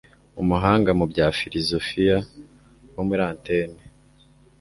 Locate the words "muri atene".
3.07-3.79